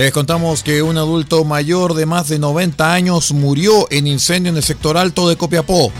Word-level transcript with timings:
Les 0.00 0.12
contamos 0.12 0.62
que 0.62 0.82
un 0.82 0.96
adulto 0.96 1.44
mayor 1.44 1.92
de 1.92 2.06
más 2.06 2.26
de 2.26 2.38
90 2.38 2.90
años 2.90 3.32
murió 3.32 3.86
en 3.90 4.06
incendio 4.06 4.48
en 4.48 4.56
el 4.56 4.62
sector 4.62 4.96
alto 4.96 5.28
de 5.28 5.36
Copiapó. 5.36 5.92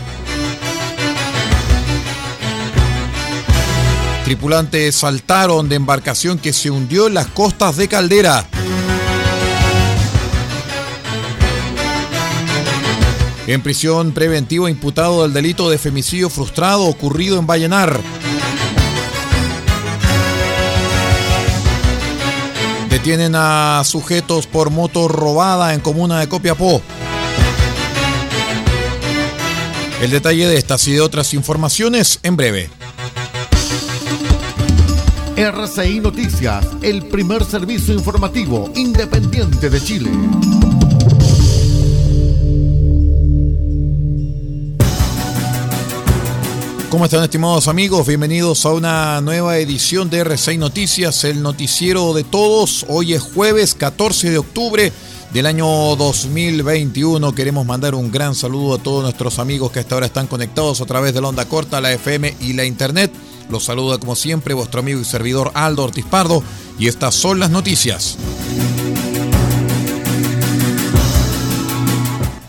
Tripulantes 4.25 4.95
saltaron 4.95 5.69
de 5.69 5.75
embarcación 5.75 6.39
que 6.39 6.51
se 6.51 6.71
hundió 6.71 7.05
en 7.05 7.13
las 7.13 7.27
costas 7.27 7.77
de 7.77 7.87
Caldera. 7.87 8.47
En 13.45 13.61
prisión 13.61 14.13
preventiva 14.13 14.67
imputado 14.67 15.21
del 15.21 15.33
delito 15.33 15.69
de 15.69 15.77
femicidio 15.77 16.31
frustrado 16.31 16.85
ocurrido 16.85 17.37
en 17.37 17.45
Vallenar. 17.45 17.99
Detienen 22.91 23.35
a 23.35 23.81
sujetos 23.85 24.47
por 24.47 24.69
moto 24.69 25.07
robada 25.07 25.73
en 25.73 25.79
comuna 25.79 26.19
de 26.19 26.27
Copiapó. 26.27 26.81
El 30.01 30.11
detalle 30.11 30.45
de 30.45 30.57
estas 30.57 30.85
y 30.89 30.91
de 30.91 30.99
otras 30.99 31.33
informaciones 31.33 32.19
en 32.21 32.35
breve. 32.35 32.69
RCI 35.37 36.01
Noticias, 36.01 36.67
el 36.81 37.07
primer 37.07 37.45
servicio 37.45 37.93
informativo 37.93 38.69
independiente 38.75 39.69
de 39.69 39.81
Chile. 39.81 40.11
¿Cómo 46.91 47.05
están 47.05 47.23
estimados 47.23 47.69
amigos? 47.69 48.05
Bienvenidos 48.05 48.65
a 48.65 48.73
una 48.73 49.21
nueva 49.21 49.57
edición 49.57 50.09
de 50.09 50.25
R6 50.25 50.57
Noticias, 50.57 51.23
el 51.23 51.41
noticiero 51.41 52.13
de 52.13 52.25
todos. 52.25 52.85
Hoy 52.89 53.13
es 53.13 53.21
jueves 53.21 53.75
14 53.75 54.29
de 54.29 54.37
octubre 54.37 54.91
del 55.31 55.45
año 55.45 55.65
2021. 55.95 57.33
Queremos 57.33 57.65
mandar 57.65 57.95
un 57.95 58.11
gran 58.11 58.35
saludo 58.35 58.75
a 58.75 58.77
todos 58.77 59.03
nuestros 59.03 59.39
amigos 59.39 59.71
que 59.71 59.79
hasta 59.79 59.95
ahora 59.95 60.07
están 60.07 60.27
conectados 60.27 60.81
a 60.81 60.85
través 60.85 61.13
de 61.13 61.21
la 61.21 61.29
onda 61.29 61.45
corta, 61.45 61.79
la 61.79 61.93
FM 61.93 62.35
y 62.41 62.51
la 62.51 62.65
Internet. 62.65 63.09
Los 63.49 63.63
saluda 63.63 63.97
como 63.97 64.17
siempre 64.17 64.53
vuestro 64.53 64.81
amigo 64.81 64.99
y 64.99 65.05
servidor 65.05 65.51
Aldo 65.53 65.85
Ortiz 65.85 66.05
Pardo 66.05 66.43
y 66.77 66.89
estas 66.89 67.15
son 67.15 67.39
las 67.39 67.51
noticias. 67.51 68.17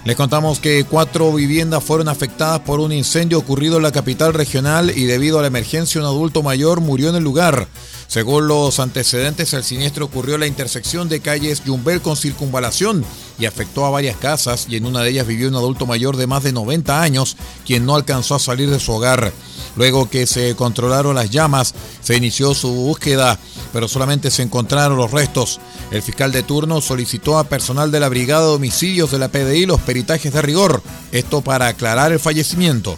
Les 0.05 0.17
contamos 0.17 0.59
que 0.59 0.83
cuatro 0.83 1.33
viviendas 1.33 1.85
fueron 1.85 2.09
afectadas 2.09 2.59
por 2.61 2.81
un 2.81 2.91
incendio 2.91 3.39
ocurrido 3.39 3.77
en 3.77 3.85
la 3.85 3.93
capital 3.93 4.35
regional 4.35 4.91
y 4.91 5.05
debido 5.05 5.39
a 5.39 5.43
la 5.43 5.47
emergencia 5.47 6.01
un 6.01 6.07
adulto 6.09 6.43
mayor 6.43 6.81
murió 6.81 7.11
en 7.11 7.15
el 7.15 7.23
lugar. 7.23 7.69
Según 8.09 8.49
los 8.49 8.81
antecedentes, 8.81 9.55
el 9.55 9.63
siniestro 9.63 10.07
ocurrió 10.07 10.35
en 10.35 10.41
la 10.41 10.49
intersección 10.49 11.09
de 11.09 11.21
calles 11.21 11.63
Yumbel 11.65 12.03
con 12.03 12.17
circunvalación 12.17 13.05
y 13.43 13.47
afectó 13.47 13.85
a 13.85 13.91
varias 13.91 14.17
casas 14.17 14.67
y 14.69 14.77
en 14.77 14.87
una 14.87 15.01
de 15.01 15.11
ellas 15.11 15.27
vivió 15.27 15.49
un 15.49 15.57
adulto 15.57 15.85
mayor 15.85 16.17
de 16.17 16.29
más 16.29 16.45
de 16.45 16.53
90 16.53 17.03
años 17.03 17.37
quien 17.67 17.85
no 17.85 17.97
alcanzó 17.97 18.37
a 18.37 18.39
salir 18.39 18.71
de 18.71 18.79
su 18.79 18.93
hogar. 18.93 19.33
Luego 19.75 20.09
que 20.09 20.29
se 20.29 20.55
controlaron 20.55 21.17
las 21.17 21.31
llamas, 21.31 21.75
se 22.03 22.17
inició 22.17 22.55
su 22.55 22.73
búsqueda, 22.73 23.41
pero 23.73 23.89
solamente 23.89 24.31
se 24.31 24.43
encontraron 24.43 24.97
los 24.97 25.11
restos. 25.11 25.59
El 25.91 26.03
fiscal 26.03 26.31
de 26.31 26.45
turno 26.45 26.81
solicitó 26.81 27.37
a 27.37 27.45
personal 27.45 27.91
de 27.91 27.99
la 27.99 28.09
Brigada 28.09 28.47
de 28.47 28.55
Homicidios 28.55 29.11
de 29.11 29.19
la 29.19 29.29
PDI 29.29 29.67
los 29.67 29.81
peritajes 29.81 30.33
de 30.33 30.43
rigor, 30.43 30.81
esto 31.11 31.41
para 31.41 31.67
aclarar 31.67 32.13
el 32.13 32.21
fallecimiento. 32.21 32.97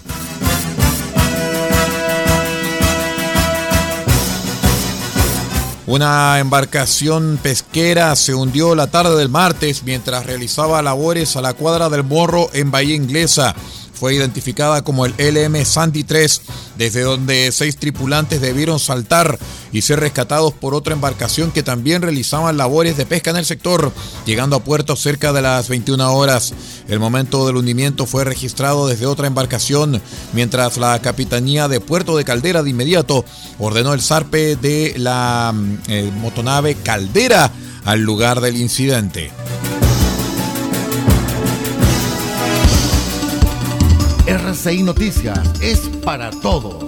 Una 5.86 6.38
embarcación 6.38 7.38
pesquera 7.42 8.16
se 8.16 8.34
hundió 8.34 8.74
la 8.74 8.86
tarde 8.86 9.16
del 9.16 9.28
martes 9.28 9.82
mientras 9.82 10.24
realizaba 10.24 10.80
labores 10.80 11.36
a 11.36 11.42
la 11.42 11.52
cuadra 11.52 11.90
del 11.90 12.04
Morro 12.04 12.48
en 12.54 12.70
Bahía 12.70 12.94
Inglesa 12.94 13.54
fue 14.04 14.16
identificada 14.16 14.84
como 14.84 15.06
el 15.06 15.14
LM 15.16 15.64
Sandy 15.64 16.04
3, 16.04 16.42
desde 16.76 17.00
donde 17.00 17.50
seis 17.52 17.78
tripulantes 17.78 18.38
debieron 18.42 18.78
saltar 18.78 19.38
y 19.72 19.80
ser 19.80 19.98
rescatados 19.98 20.52
por 20.52 20.74
otra 20.74 20.92
embarcación 20.92 21.50
que 21.50 21.62
también 21.62 22.02
realizaban 22.02 22.58
labores 22.58 22.98
de 22.98 23.06
pesca 23.06 23.30
en 23.30 23.38
el 23.38 23.46
sector, 23.46 23.90
llegando 24.26 24.56
a 24.56 24.62
puerto 24.62 24.94
cerca 24.94 25.32
de 25.32 25.40
las 25.40 25.70
21 25.70 26.12
horas. 26.12 26.52
El 26.86 27.00
momento 27.00 27.46
del 27.46 27.56
hundimiento 27.56 28.04
fue 28.04 28.24
registrado 28.24 28.88
desde 28.88 29.06
otra 29.06 29.26
embarcación, 29.26 30.02
mientras 30.34 30.76
la 30.76 31.00
Capitanía 31.00 31.66
de 31.66 31.80
Puerto 31.80 32.14
de 32.18 32.24
Caldera 32.24 32.62
de 32.62 32.68
inmediato 32.68 33.24
ordenó 33.58 33.94
el 33.94 34.02
zarpe 34.02 34.56
de 34.56 34.92
la 34.98 35.50
mm, 35.54 35.78
eh, 35.88 36.12
motonave 36.20 36.74
Caldera 36.74 37.50
al 37.86 38.00
lugar 38.02 38.42
del 38.42 38.58
incidente. 38.58 39.30
RCI 44.54 44.84
Noticias 44.84 45.40
es 45.60 45.80
para 46.04 46.30
todos. 46.30 46.84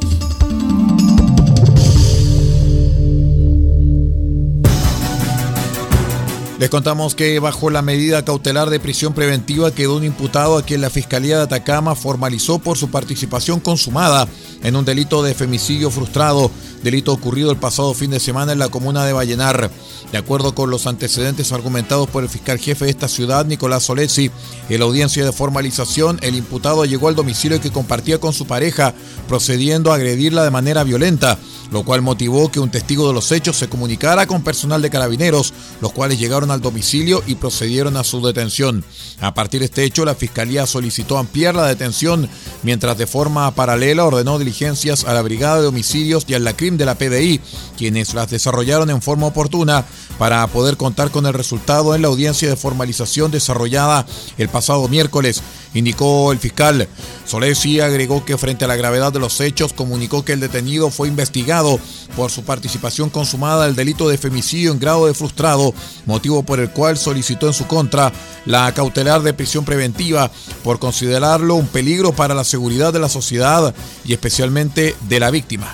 Les 6.61 6.71
contamos 6.71 7.17
que 7.17 7.41
bajo 7.41 7.69
la 7.71 7.83
medida 7.83 8.25
cautelar 8.25 8.71
de 8.71 8.79
prisión 8.79 9.15
preventiva 9.15 9.73
quedó 9.73 9.97
un 9.97 10.05
imputado 10.05 10.57
a 10.57 10.63
quien 10.63 10.81
la 10.81 10.91
Fiscalía 10.91 11.39
de 11.39 11.43
Atacama 11.43 11.97
formalizó 11.97 12.61
por 12.61 12.79
su 12.79 12.89
participación 12.89 13.59
consumada 13.59 14.29
en 14.63 14.77
un 14.77 14.85
delito 14.85 15.25
de 15.25 15.35
femicidio 15.35 15.91
frustrado, 15.91 16.53
delito 16.85 17.13
ocurrido 17.13 17.51
el 17.51 17.59
pasado 17.59 17.93
fin 17.95 18.13
de 18.13 18.21
semana 18.21 18.53
en 18.53 18.61
la 18.61 18.69
comuna 18.69 19.05
de 19.05 19.13
Vallenar. 19.13 19.73
De 20.13 20.19
acuerdo 20.19 20.55
con 20.55 20.71
los 20.71 20.87
antecedentes 20.87 21.53
argumentados 21.53 22.09
por 22.09 22.23
el 22.23 22.29
fiscal 22.29 22.59
jefe 22.59 22.85
de 22.85 22.91
esta 22.91 23.09
ciudad, 23.09 23.45
Nicolás 23.45 23.85
Solesi, 23.85 24.31
en 24.69 24.79
la 24.79 24.85
audiencia 24.85 25.25
de 25.25 25.33
formalización, 25.33 26.19
el 26.23 26.37
imputado 26.37 26.85
llegó 26.85 27.09
al 27.09 27.17
domicilio 27.17 27.61
que 27.61 27.73
compartía 27.73 28.19
con 28.19 28.33
su 28.33 28.47
pareja, 28.47 28.95
procediendo 29.29 29.91
a 29.91 29.97
agredirla 29.97 30.45
de 30.45 30.51
manera 30.51 30.85
violenta, 30.85 31.39
lo 31.71 31.85
cual 31.85 32.03
motivó 32.03 32.51
que 32.51 32.61
un 32.61 32.71
testigo 32.71 33.09
de 33.09 33.15
los 33.15 33.33
hechos 33.33 33.57
se 33.57 33.69
comunicara 33.69 34.27
con 34.27 34.43
personal 34.43 34.83
de 34.83 34.91
carabineros, 34.91 35.53
los 35.81 35.93
cuales 35.93 36.19
llegaron 36.19 36.51
al 36.51 36.61
domicilio 36.61 37.23
y 37.27 37.37
procedieron 37.37 37.97
a 37.97 38.05
su 38.05 38.25
detención. 38.25 38.85
A 39.21 39.35
partir 39.35 39.61
de 39.61 39.67
este 39.67 39.85
hecho, 39.85 40.05
la 40.05 40.15
fiscalía 40.15 40.67
solicitó 40.67 41.19
ampliar 41.19 41.55
la 41.55 41.67
detención, 41.67 42.29
mientras 42.63 42.99
de 42.99 43.07
forma 43.07 43.51
paralela 43.55 44.05
ordenó 44.05 44.39
diligencias 44.39 45.05
a 45.05 45.15
la 45.15 45.23
Brigada 45.23 45.61
de 45.61 45.69
Homicidios 45.69 46.25
y 46.27 46.35
al 46.35 46.45
LACRIM 46.45 46.77
de 46.77 46.87
la 46.87 46.97
PDI, 46.97 47.41
quienes 47.77 48.15
las 48.15 48.31
desarrollaron 48.31 48.91
en 48.91 49.03
forma 49.03 49.27
oportuna 49.27 49.85
para 50.19 50.47
poder 50.47 50.77
contar 50.77 51.11
con 51.11 51.27
el 51.27 51.35
resultado 51.35 51.95
en 51.95 52.03
la 52.03 52.09
audiencia 52.09 52.49
de 52.49 52.57
formalización 52.57 53.31
desarrollada 53.31 54.07
el 54.39 54.49
pasado 54.49 54.89
miércoles, 54.89 55.43
indicó 55.79 56.33
el 56.33 56.39
fiscal. 56.39 56.89
Solesi 57.27 57.81
agregó 57.81 58.25
que 58.25 58.39
frente 58.39 58.65
a 58.65 58.69
la 58.69 58.77
gravedad 58.77 59.13
de 59.13 59.19
los 59.19 59.41
hechos 59.41 59.73
comunicó 59.73 60.25
que 60.25 60.33
el 60.33 60.41
detenido 60.41 60.91
fue 60.91 61.09
investigado 61.09 61.79
por 62.17 62.31
su 62.31 62.45
participación 62.45 63.11
consumada 63.11 63.67
el 63.67 63.77
delito 63.77 64.09
de 64.09 64.19
femicidio 64.19 64.73
en 64.73 64.79
grado 64.79 65.07
de 65.07 65.15
frustrado, 65.15 65.75
motivo 66.05 66.43
por 66.43 66.61
el 66.61 66.71
cual 66.71 66.97
solicitó 66.97 67.49
en 67.49 67.55
su 67.55 67.67
contra 67.67 68.13
la 68.45 68.73
cautelar 68.75 69.23
de 69.23 69.35
prisión 69.35 69.65
preventiva 69.65 70.31
por 70.63 70.79
considerarlo 70.79 71.57
un 71.57 71.67
peligro 71.67 72.13
para 72.13 72.35
la 72.35 72.45
seguridad 72.45 72.93
de 72.93 73.01
la 73.01 73.09
sociedad 73.09 73.75
y 74.05 74.13
especialmente 74.13 74.97
de 75.09 75.21
la 75.21 75.31
víctima. 75.31 75.73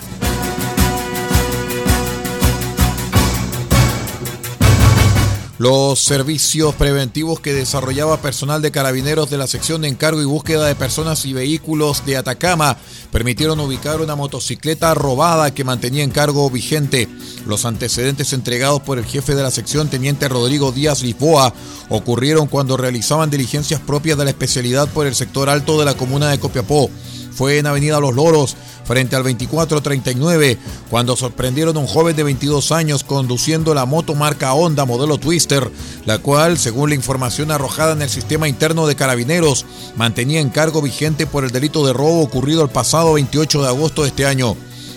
Los 5.63 6.01
servicios 6.01 6.75
preventivos 6.75 7.39
que 7.39 7.53
desarrollaba 7.53 8.17
personal 8.17 8.61
de 8.61 8.69
carabineros 8.69 9.29
de 9.29 9.37
la 9.37 9.47
sección 9.47 9.79
de 9.79 9.87
encargo 9.87 10.21
y 10.21 10.25
búsqueda 10.25 10.65
de 10.65 10.75
personas 10.75 11.23
y 11.23 11.31
vehículos 11.31 12.05
de 12.05 12.17
Atacama 12.17 12.75
permitieron 13.13 13.61
ubicar 13.61 14.01
una 14.01 14.17
motocicleta 14.17 14.93
robada 14.93 15.53
que 15.53 15.63
mantenía 15.63 16.03
encargo 16.03 16.49
vigente. 16.49 17.07
Los 17.47 17.63
antecedentes 17.63 18.33
entregados 18.33 18.81
por 18.81 18.97
el 18.97 19.05
jefe 19.05 19.35
de 19.35 19.43
la 19.43 19.51
sección, 19.51 19.87
teniente 19.87 20.27
Rodrigo 20.27 20.73
Díaz 20.73 21.01
Lisboa, 21.01 21.53
ocurrieron 21.87 22.47
cuando 22.47 22.75
realizaban 22.75 23.29
diligencias 23.29 23.79
propias 23.79 24.17
de 24.17 24.25
la 24.25 24.31
especialidad 24.31 24.89
por 24.89 25.07
el 25.07 25.15
sector 25.15 25.49
alto 25.49 25.79
de 25.79 25.85
la 25.85 25.95
comuna 25.95 26.29
de 26.29 26.41
Copiapó. 26.41 26.89
Fue 27.35 27.57
en 27.57 27.67
Avenida 27.67 27.99
Los 27.99 28.15
Loros, 28.15 28.55
frente 28.85 29.15
al 29.15 29.23
2439 29.23 30.57
cuando 30.89 31.15
sorprendieron 31.15 31.75
a 31.77 31.79
un 31.79 31.87
joven 31.87 32.15
de 32.15 32.23
22 32.23 32.71
años 32.71 33.03
conduciendo 33.03 33.73
la 33.73 33.85
moto 33.85 34.13
marca 34.15 34.53
Honda 34.53 34.85
modelo 34.85 35.17
Twister, 35.17 35.71
la 36.05 36.19
cual, 36.19 36.57
según 36.57 36.89
la 36.89 36.95
información 36.95 37.51
arrojada 37.51 37.93
en 37.93 38.01
el 38.01 38.09
sistema 38.09 38.47
interno 38.47 38.85
de 38.85 38.95
carabineros, 38.95 39.65
mantenía 39.95 40.41
encargo 40.41 40.81
vigente 40.81 41.25
por 41.25 41.43
el 41.43 41.51
delito 41.51 41.85
de 41.85 41.93
robo 41.93 42.21
ocurrido 42.21 42.63
el 42.63 42.69
pasado 42.69 43.13
28 43.13 43.61
de 43.61 43.67
agosto 43.67 44.03
de 44.03 44.09
este 44.09 44.25
año. 44.25 44.55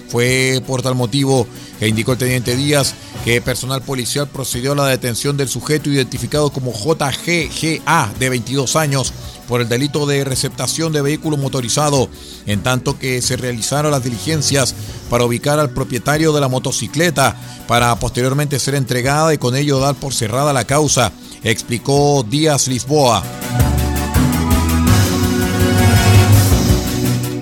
Fue 0.08 0.62
por 0.66 0.82
tal 0.82 0.94
motivo 0.94 1.46
que 1.78 1.88
indicó 1.88 2.12
el 2.12 2.18
teniente 2.18 2.56
Díaz 2.56 2.94
que 3.24 3.40
personal 3.40 3.82
policial 3.82 4.28
procedió 4.28 4.72
a 4.72 4.76
la 4.76 4.86
detención 4.86 5.36
del 5.36 5.48
sujeto 5.48 5.90
identificado 5.90 6.50
como 6.50 6.72
JGGA 6.72 8.12
de 8.18 8.28
22 8.30 8.76
años 8.76 9.12
por 9.48 9.60
el 9.60 9.68
delito 9.68 10.06
de 10.06 10.24
receptación 10.24 10.92
de 10.92 11.02
vehículo 11.02 11.36
motorizado, 11.36 12.08
en 12.46 12.62
tanto 12.62 12.98
que 12.98 13.22
se 13.22 13.36
realizaron 13.36 13.90
las 13.90 14.04
diligencias 14.04 14.74
para 15.08 15.24
ubicar 15.24 15.58
al 15.58 15.70
propietario 15.70 16.32
de 16.32 16.40
la 16.40 16.48
motocicleta 16.48 17.36
para 17.66 17.94
posteriormente 17.96 18.58
ser 18.58 18.74
entregada 18.74 19.32
y 19.34 19.38
con 19.38 19.56
ello 19.56 19.78
dar 19.78 19.94
por 19.94 20.14
cerrada 20.14 20.52
la 20.52 20.64
causa, 20.64 21.12
explicó 21.42 22.24
Díaz 22.28 22.68
Lisboa. 22.68 23.22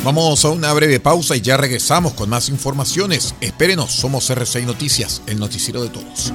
Vamos 0.04 0.44
a 0.44 0.50
una 0.50 0.70
breve 0.74 1.00
pausa 1.00 1.34
y 1.34 1.40
ya 1.40 1.56
regresamos 1.56 2.12
con 2.12 2.28
más 2.28 2.50
informaciones. 2.50 3.34
Espérenos, 3.40 3.90
somos 3.90 4.28
RCI 4.28 4.66
Noticias, 4.66 5.22
el 5.26 5.38
noticiero 5.38 5.82
de 5.82 5.88
todos. 5.88 6.30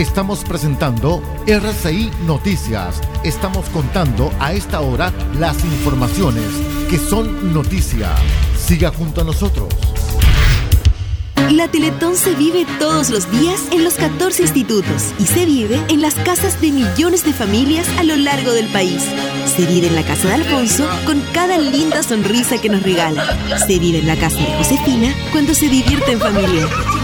Estamos 0.00 0.44
presentando 0.44 1.22
RCI 1.46 2.10
Noticias. 2.26 3.02
Estamos 3.22 3.68
contando 3.68 4.32
a 4.40 4.54
esta 4.54 4.80
hora 4.80 5.12
las 5.38 5.62
informaciones 5.62 6.46
que 6.88 6.96
son 6.96 7.52
noticia. 7.52 8.08
Siga 8.56 8.92
junto 8.92 9.20
a 9.20 9.24
nosotros. 9.24 9.68
La 11.50 11.68
Teletón 11.68 12.16
se 12.16 12.34
vive 12.34 12.64
todos 12.78 13.10
los 13.10 13.30
días 13.30 13.60
en 13.72 13.84
los 13.84 13.94
14 13.94 14.40
institutos 14.40 15.12
y 15.18 15.26
se 15.26 15.44
vive 15.44 15.78
en 15.90 16.00
las 16.00 16.14
casas 16.14 16.58
de 16.62 16.72
millones 16.72 17.22
de 17.26 17.34
familias 17.34 17.86
a 17.98 18.02
lo 18.02 18.16
largo 18.16 18.52
del 18.52 18.68
país. 18.68 19.04
Se 19.54 19.66
vive 19.66 19.88
en 19.88 19.96
la 19.96 20.02
casa 20.02 20.28
de 20.28 20.34
Alfonso 20.34 20.88
con 21.04 21.20
cada 21.34 21.58
linda 21.58 22.02
sonrisa 22.02 22.58
que 22.58 22.70
nos 22.70 22.82
regala. 22.82 23.58
Se 23.66 23.78
vive 23.78 23.98
en 23.98 24.06
la 24.06 24.16
casa 24.16 24.38
de 24.38 24.56
Josefina 24.56 25.14
cuando 25.30 25.52
se 25.52 25.68
divierte 25.68 26.12
en 26.12 26.20
familia. 26.20 26.66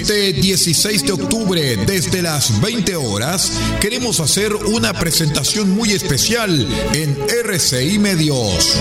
Este 0.00 0.32
16 0.32 1.04
de 1.04 1.12
octubre, 1.12 1.76
desde 1.76 2.22
las 2.22 2.58
20 2.62 2.96
horas, 2.96 3.52
queremos 3.82 4.18
hacer 4.18 4.54
una 4.54 4.94
presentación 4.94 5.68
muy 5.68 5.92
especial 5.92 6.66
en 6.94 7.18
RCI 7.44 7.98
Medios. 7.98 8.78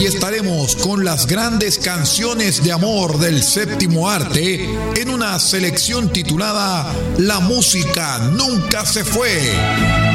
Y 0.00 0.06
estaremos 0.06 0.74
con 0.76 1.04
las 1.04 1.26
grandes 1.26 1.76
canciones 1.76 2.64
de 2.64 2.72
amor 2.72 3.18
del 3.18 3.42
séptimo 3.42 4.08
arte 4.08 4.70
en 4.96 5.10
una 5.10 5.38
selección 5.38 6.10
titulada 6.10 6.90
La 7.18 7.40
música 7.40 8.20
nunca 8.32 8.86
se 8.86 9.04
fue. 9.04 10.09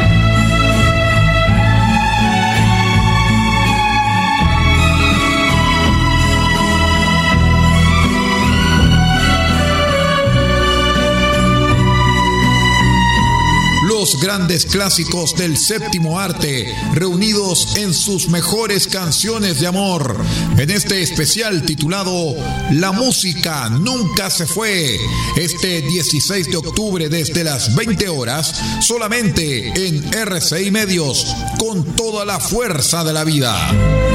Grandes 14.38 14.66
clásicos 14.66 15.34
del 15.38 15.56
séptimo 15.56 16.20
arte, 16.20 16.68
reunidos 16.94 17.78
en 17.78 17.94
sus 17.94 18.28
mejores 18.28 18.86
canciones 18.86 19.62
de 19.62 19.68
amor, 19.68 20.20
en 20.58 20.70
este 20.72 21.02
especial 21.02 21.64
titulado 21.64 22.36
La 22.72 22.92
música 22.92 23.70
nunca 23.70 24.30
se 24.30 24.46
fue, 24.46 25.00
este 25.38 25.82
16 25.84 26.52
de 26.52 26.58
octubre 26.58 27.08
desde 27.08 27.46
las 27.46 27.74
20 27.76 28.10
horas, 28.10 28.60
solamente 28.82 29.70
en 29.88 30.04
RCI 30.14 30.70
Medios, 30.70 31.34
con 31.58 31.86
toda 31.96 32.26
la 32.26 32.42
fuerza 32.42 33.06
de 33.06 33.14
la 33.14 33.24
vida. 33.24 34.15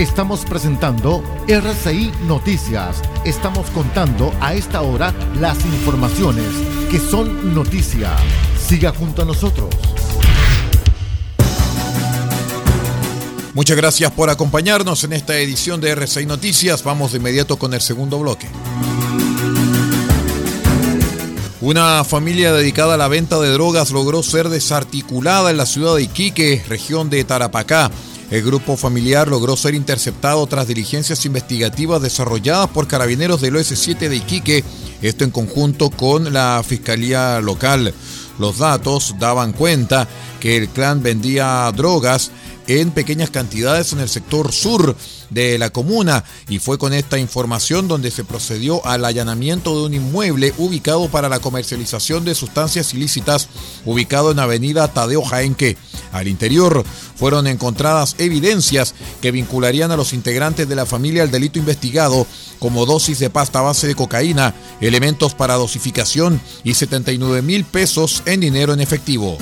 Estamos 0.00 0.46
presentando 0.46 1.22
RCI 1.46 2.10
Noticias. 2.26 3.02
Estamos 3.26 3.68
contando 3.68 4.32
a 4.40 4.54
esta 4.54 4.80
hora 4.80 5.12
las 5.38 5.62
informaciones 5.66 6.46
que 6.90 6.98
son 6.98 7.54
noticia. 7.54 8.16
Siga 8.58 8.94
junto 8.94 9.20
a 9.20 9.24
nosotros. 9.26 9.68
Muchas 13.52 13.76
gracias 13.76 14.10
por 14.12 14.30
acompañarnos 14.30 15.04
en 15.04 15.12
esta 15.12 15.36
edición 15.36 15.82
de 15.82 15.90
RCI 15.90 16.24
Noticias. 16.24 16.82
Vamos 16.82 17.12
de 17.12 17.18
inmediato 17.18 17.58
con 17.58 17.74
el 17.74 17.82
segundo 17.82 18.18
bloque. 18.20 18.48
Una 21.60 22.04
familia 22.04 22.54
dedicada 22.54 22.94
a 22.94 22.96
la 22.96 23.08
venta 23.08 23.38
de 23.38 23.50
drogas 23.50 23.90
logró 23.90 24.22
ser 24.22 24.48
desarticulada 24.48 25.50
en 25.50 25.58
la 25.58 25.66
ciudad 25.66 25.96
de 25.96 26.04
Iquique, 26.04 26.64
región 26.66 27.10
de 27.10 27.22
Tarapacá. 27.22 27.90
El 28.30 28.42
grupo 28.42 28.76
familiar 28.76 29.26
logró 29.26 29.56
ser 29.56 29.74
interceptado 29.74 30.46
tras 30.46 30.68
diligencias 30.68 31.26
investigativas 31.26 32.00
desarrolladas 32.00 32.70
por 32.70 32.86
carabineros 32.86 33.40
del 33.40 33.56
OS7 33.56 34.08
de 34.08 34.16
Iquique, 34.16 34.64
esto 35.02 35.24
en 35.24 35.30
conjunto 35.30 35.90
con 35.90 36.32
la 36.32 36.62
Fiscalía 36.64 37.40
Local. 37.40 37.92
Los 38.38 38.58
datos 38.58 39.16
daban 39.18 39.52
cuenta 39.52 40.06
que 40.38 40.56
el 40.56 40.68
clan 40.68 41.02
vendía 41.02 41.70
drogas 41.74 42.30
en 42.78 42.92
pequeñas 42.92 43.30
cantidades 43.30 43.92
en 43.92 43.98
el 43.98 44.08
sector 44.08 44.52
sur 44.52 44.94
de 45.30 45.58
la 45.58 45.70
comuna 45.70 46.22
y 46.48 46.60
fue 46.60 46.78
con 46.78 46.92
esta 46.92 47.18
información 47.18 47.88
donde 47.88 48.12
se 48.12 48.22
procedió 48.22 48.86
al 48.86 49.04
allanamiento 49.04 49.76
de 49.76 49.86
un 49.86 49.94
inmueble 49.94 50.54
ubicado 50.56 51.08
para 51.08 51.28
la 51.28 51.40
comercialización 51.40 52.24
de 52.24 52.36
sustancias 52.36 52.94
ilícitas 52.94 53.48
ubicado 53.84 54.30
en 54.30 54.38
Avenida 54.38 54.86
Tadeo 54.86 55.22
Jaenque. 55.22 55.76
Al 56.12 56.28
interior 56.28 56.84
fueron 57.16 57.48
encontradas 57.48 58.14
evidencias 58.18 58.94
que 59.20 59.32
vincularían 59.32 59.90
a 59.90 59.96
los 59.96 60.12
integrantes 60.12 60.68
de 60.68 60.76
la 60.76 60.86
familia 60.86 61.24
al 61.24 61.32
delito 61.32 61.58
investigado 61.58 62.24
como 62.60 62.86
dosis 62.86 63.18
de 63.18 63.30
pasta 63.30 63.60
base 63.62 63.88
de 63.88 63.96
cocaína, 63.96 64.54
elementos 64.80 65.34
para 65.34 65.54
dosificación 65.54 66.40
y 66.62 66.74
79 66.74 67.42
mil 67.42 67.64
pesos 67.64 68.22
en 68.26 68.40
dinero 68.40 68.72
en 68.72 68.80
efectivo. 68.80 69.38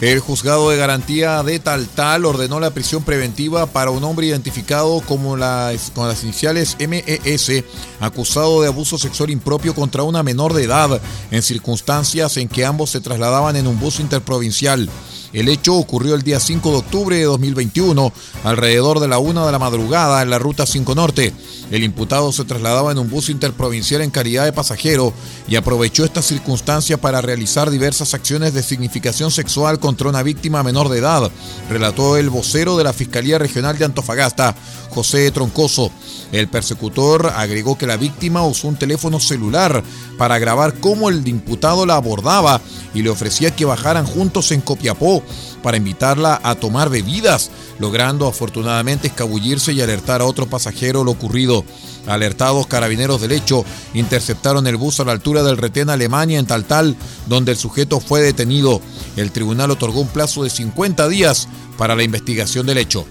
El 0.00 0.18
juzgado 0.20 0.70
de 0.70 0.78
garantía 0.78 1.42
de 1.42 1.58
Taltal 1.58 2.24
ordenó 2.24 2.58
la 2.58 2.70
prisión 2.70 3.02
preventiva 3.02 3.66
para 3.66 3.90
un 3.90 4.02
hombre 4.02 4.28
identificado 4.28 5.02
como 5.02 5.36
las, 5.36 5.90
con 5.90 6.08
las 6.08 6.24
iniciales 6.24 6.78
MES, 6.78 7.64
acusado 8.00 8.62
de 8.62 8.68
abuso 8.68 8.96
sexual 8.96 9.28
impropio 9.28 9.74
contra 9.74 10.02
una 10.02 10.22
menor 10.22 10.54
de 10.54 10.64
edad, 10.64 11.02
en 11.30 11.42
circunstancias 11.42 12.38
en 12.38 12.48
que 12.48 12.64
ambos 12.64 12.88
se 12.88 13.02
trasladaban 13.02 13.56
en 13.56 13.66
un 13.66 13.78
bus 13.78 14.00
interprovincial. 14.00 14.88
El 15.32 15.48
hecho 15.48 15.74
ocurrió 15.74 16.14
el 16.14 16.22
día 16.22 16.40
5 16.40 16.70
de 16.70 16.76
octubre 16.76 17.16
de 17.16 17.24
2021, 17.24 18.12
alrededor 18.42 18.98
de 18.98 19.06
la 19.06 19.18
una 19.18 19.46
de 19.46 19.52
la 19.52 19.60
madrugada 19.60 20.22
en 20.22 20.30
la 20.30 20.38
ruta 20.38 20.66
5 20.66 20.94
Norte. 20.94 21.32
El 21.70 21.84
imputado 21.84 22.32
se 22.32 22.44
trasladaba 22.44 22.90
en 22.90 22.98
un 22.98 23.08
bus 23.08 23.28
interprovincial 23.28 24.02
en 24.02 24.10
calidad 24.10 24.44
de 24.44 24.52
pasajero 24.52 25.12
y 25.46 25.54
aprovechó 25.54 26.04
esta 26.04 26.20
circunstancia 26.20 27.00
para 27.00 27.20
realizar 27.20 27.70
diversas 27.70 28.12
acciones 28.12 28.54
de 28.54 28.64
significación 28.64 29.30
sexual 29.30 29.78
contra 29.78 30.08
una 30.08 30.24
víctima 30.24 30.64
menor 30.64 30.88
de 30.88 30.98
edad, 30.98 31.30
relató 31.68 32.16
el 32.16 32.28
vocero 32.28 32.76
de 32.76 32.84
la 32.84 32.92
Fiscalía 32.92 33.38
Regional 33.38 33.78
de 33.78 33.84
Antofagasta, 33.84 34.56
José 34.90 35.30
Troncoso. 35.30 35.92
El 36.32 36.48
persecutor 36.48 37.32
agregó 37.34 37.76
que 37.76 37.86
la 37.86 37.96
víctima 37.96 38.46
usó 38.46 38.68
un 38.68 38.76
teléfono 38.76 39.18
celular 39.18 39.82
para 40.16 40.38
grabar 40.38 40.74
cómo 40.74 41.08
el 41.08 41.26
imputado 41.26 41.86
la 41.86 41.96
abordaba 41.96 42.60
y 42.94 43.02
le 43.02 43.10
ofrecía 43.10 43.54
que 43.54 43.64
bajaran 43.64 44.06
juntos 44.06 44.52
en 44.52 44.60
Copiapó 44.60 45.22
para 45.62 45.76
invitarla 45.76 46.40
a 46.42 46.54
tomar 46.54 46.88
bebidas, 46.88 47.50
logrando 47.78 48.26
afortunadamente 48.26 49.08
escabullirse 49.08 49.72
y 49.72 49.80
alertar 49.80 50.20
a 50.20 50.26
otro 50.26 50.46
pasajero 50.46 51.04
lo 51.04 51.10
ocurrido. 51.10 51.64
Alertados 52.06 52.66
carabineros 52.66 53.20
del 53.20 53.32
hecho 53.32 53.64
interceptaron 53.94 54.66
el 54.66 54.76
bus 54.76 55.00
a 55.00 55.04
la 55.04 55.12
altura 55.12 55.42
del 55.42 55.58
retén 55.58 55.90
Alemania 55.90 56.38
en 56.38 56.46
Taltal, 56.46 56.96
donde 57.26 57.52
el 57.52 57.58
sujeto 57.58 58.00
fue 58.00 58.20
detenido. 58.20 58.80
El 59.16 59.32
tribunal 59.32 59.70
otorgó 59.70 60.00
un 60.00 60.08
plazo 60.08 60.44
de 60.44 60.50
50 60.50 61.08
días 61.08 61.48
para 61.76 61.94
la 61.94 62.02
investigación 62.02 62.66
del 62.66 62.78
hecho. 62.78 63.06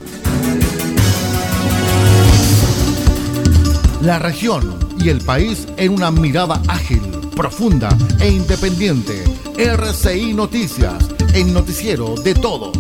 La 4.02 4.18
región 4.18 4.80
y 4.98 5.10
el 5.10 5.20
país 5.20 5.68
en 5.76 5.92
una 5.92 6.10
mirada 6.10 6.62
ágil, 6.70 7.02
profunda 7.36 7.90
e 8.22 8.30
independiente. 8.30 9.26
RCI 9.58 10.34
Noticias, 10.34 11.06
el 11.34 11.52
noticiero 11.52 12.16
de 12.16 12.34
todos. 12.34 12.78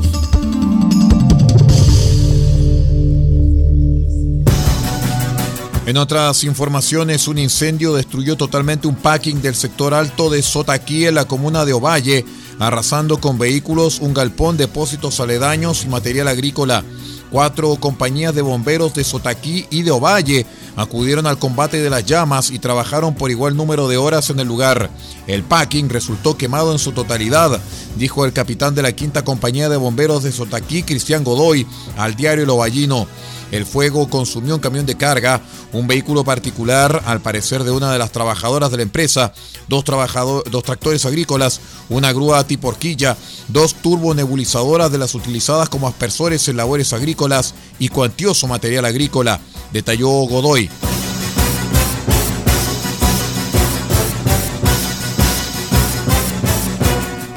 En 5.86 5.98
otras 5.98 6.46
informaciones, 6.46 7.28
un 7.28 7.38
incendio 7.38 7.96
destruyó 7.96 8.38
totalmente 8.38 8.88
un 8.88 8.96
packing 8.96 9.42
del 9.42 9.56
sector 9.56 9.94
alto 9.94 10.30
de 10.30 10.42
Sotaquí 10.42 11.06
en 11.06 11.16
la 11.16 11.26
comuna 11.26 11.66
de 11.66 11.74
Ovalle, 11.74 12.24
arrasando 12.60 13.20
con 13.20 13.38
vehículos, 13.38 14.00
un 14.00 14.14
galpón, 14.14 14.56
depósitos 14.56 15.20
aledaños 15.20 15.84
y 15.84 15.90
material 15.90 16.30
agrícola. 16.30 16.86
Cuatro 17.32 17.76
compañías 17.76 18.34
de 18.34 18.42
bomberos 18.42 18.96
de 18.96 19.04
Sotaquí 19.04 19.68
y 19.70 19.84
de 19.84 19.92
Ovalle 19.92 20.48
acudieron 20.76 21.28
al 21.28 21.38
combate 21.38 21.80
de 21.82 21.90
las 21.90 22.06
llamas 22.06 22.50
y 22.50 22.58
trabajaron 22.58 23.14
por 23.14 23.30
igual 23.30 23.56
número 23.56 23.88
de 23.88 23.98
horas 23.98 24.32
en 24.32 24.40
el 24.40 24.48
lugar. 24.48 24.90
El 25.28 25.44
packing 25.44 25.90
resultó 25.90 26.38
quemado 26.38 26.72
en 26.72 26.80
su 26.80 26.92
totalidad, 26.92 27.60
dijo 27.98 28.26
el 28.26 28.34
capitán 28.34 28.74
de 28.74 28.82
la 28.82 28.94
quinta 28.94 29.24
compañía 29.24 29.70
de 29.70 29.78
bomberos 29.78 30.24
de 30.24 30.32
Sotaquí, 30.32 30.82
Cristian 30.82 31.24
Godoy, 31.24 31.68
al 31.98 32.16
diario 32.16 32.46
El. 32.48 33.08
El 33.52 33.66
fuego 33.66 34.10
consumió 34.10 34.56
un 34.56 34.62
camión 34.62 34.86
de 34.86 34.96
carga, 34.96 35.42
un 35.74 35.88
vehículo 35.88 36.24
particular, 36.24 37.04
al 37.06 37.22
parecer 37.22 37.64
de 37.64 37.72
una 37.72 37.92
de 37.92 38.00
las 38.00 38.12
trabajadoras 38.12 38.72
de 38.72 38.78
la 38.78 38.84
empresa, 38.84 39.34
dos, 39.68 39.84
dos 39.86 40.64
tractores 40.64 41.06
agrícolas, 41.06 41.62
una 41.90 42.14
grúa 42.14 42.46
tipo 42.46 42.68
horquilla, 42.68 43.18
dos 43.48 43.76
turbonebulizadoras 43.76 44.92
de 44.92 44.98
las 44.98 45.16
utilizadas 45.16 45.70
como 45.70 45.88
aspersores 45.88 46.48
en 46.48 46.58
labores 46.58 46.94
agrícolas 46.94 47.54
y 47.80 47.90
cuantioso 47.90 48.48
material 48.48 48.86
agrícola, 48.86 49.40
detalló 49.72 50.10
Godoy. 50.10 50.70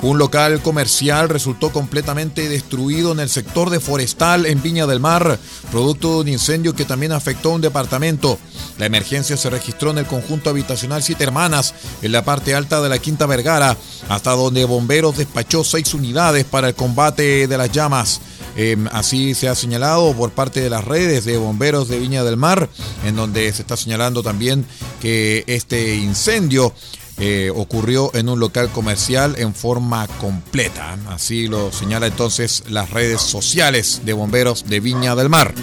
Un 0.03 0.19
local 0.19 0.61
comercial 0.63 1.29
resultó 1.29 1.71
completamente 1.71 2.49
destruido 2.49 3.13
en 3.13 3.21
el 3.21 3.29
sector 3.29 3.71
de 3.71 3.79
Forestal 3.79 4.47
en 4.47 4.61
Viña 4.61 4.89
del 4.89 4.99
Mar, 4.99 5.39
producto 5.71 6.15
de 6.15 6.21
un 6.23 6.29
incendio 6.29 6.75
que 6.75 6.85
también 6.85 7.13
afectó 7.13 7.53
a 7.53 7.55
un 7.55 7.61
departamento. 7.61 8.37
La 8.79 8.87
emergencia 8.87 9.37
se 9.37 9.49
registró 9.49 9.93
en 9.93 9.99
el 9.99 10.07
conjunto 10.07 10.51
habitacional 10.51 11.05
Siete 11.05 11.23
Hermanas, 11.23 11.73
en 12.03 12.11
la 12.11 12.25
parte 12.25 12.53
alta 12.53 12.81
de 12.81 12.89
la 12.89 12.99
Quinta 12.99 13.27
Vergara, 13.27 13.77
hasta 14.09 14.33
donde 14.33 14.65
bomberos 14.65 15.17
despachó 15.17 15.63
seis 15.63 15.95
unidades 15.95 16.45
para 16.47 16.69
el 16.69 16.75
combate 16.75 17.47
de 17.47 17.57
las 17.57 17.71
llamas. 17.71 18.21
Em, 18.57 18.89
así 18.89 19.35
se 19.35 19.49
ha 19.49 19.55
señalado 19.55 20.13
por 20.15 20.33
parte 20.33 20.61
de 20.61 20.69
las 20.69 20.85
redes 20.85 21.25
de 21.25 21.39
bomberos 21.39 21.89
de 21.89 22.01
Viña 22.01 22.25
del 22.25 22.37
Mar, 22.37 22.69
en 23.05 23.15
donde 23.15 23.53
se 23.53 23.63
está 23.63 23.77
señalando 23.77 24.23
también 24.23 24.67
que 25.01 25.45
este 25.47 25.95
incendio 25.95 26.75
eh, 27.19 27.53
ocurrió 27.55 28.11
en 28.15 28.29
un 28.29 28.41
local 28.41 28.71
comercial 28.71 29.35
en 29.39 29.55
forma 29.55 30.07
completa. 30.21 30.97
Así 31.09 31.47
lo 31.47 31.73
señala 31.73 32.07
entonces 32.07 32.65
las 32.69 32.91
redes 32.91 33.21
sociales 33.21 34.03
de 34.05 34.13
bomberos 34.13 34.65
de 34.67 34.81
Viña 34.81 35.15
del 35.15 35.29
Mar. 35.29 35.55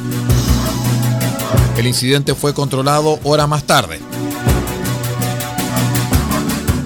El 1.77 1.88
incidente 1.88 2.36
fue 2.36 2.53
controlado 2.53 3.20
hora 3.24 3.48
más 3.48 3.63
tarde. 3.63 4.00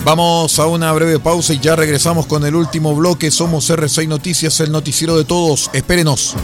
Vamos 0.05 0.60
a 0.60 0.67
una 0.67 0.91
breve 0.91 1.17
pausa 1.17 1.53
y 1.53 1.60
ya 1.60 1.75
regresamos 1.75 2.25
con 2.25 2.46
el 2.46 2.55
último 2.55 2.93
bloque. 2.93 3.32
Somos 3.32 3.70
R6 3.70 4.08
Noticias, 4.08 4.60
el 4.60 4.72
noticiero 4.72 5.17
de 5.17 5.24
todos. 5.24 5.70
Espérenos. 5.74 6.36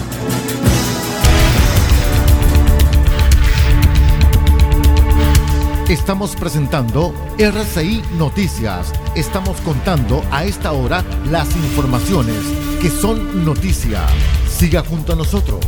Estamos 5.89 6.35
presentando 6.35 7.15
RCI 7.39 8.03
Noticias. 8.19 8.93
Estamos 9.15 9.59
contando 9.61 10.23
a 10.29 10.45
esta 10.45 10.71
hora 10.71 11.03
las 11.31 11.55
informaciones 11.55 12.37
que 12.79 12.91
son 12.91 13.43
noticia. 13.43 14.05
Siga 14.47 14.83
junto 14.83 15.13
a 15.13 15.15
nosotros. 15.15 15.65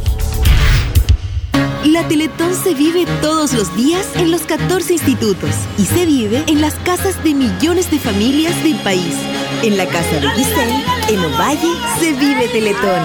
La 1.86 2.08
Teletón 2.08 2.54
se 2.54 2.76
vive 2.76 3.08
todos 3.24 3.54
los 3.54 3.76
días 3.76 4.06
en 4.14 4.30
los 4.30 4.44
14 4.44 4.94
institutos 4.94 5.56
y 5.80 5.86
se 5.86 6.06
vive 6.06 6.44
en 6.46 6.62
las 6.62 6.76
casas 6.76 7.24
de 7.24 7.34
millones 7.34 7.90
de 7.90 7.98
familias 7.98 8.64
del 8.64 8.76
país. 8.82 9.16
En 9.64 9.76
la 9.76 9.88
casa 9.88 10.20
de 10.20 10.30
Giselle, 10.36 10.84
en 11.10 11.20
Ovalle, 11.34 11.74
se 12.00 12.14
vive 12.14 12.48
Teletón. 12.50 13.02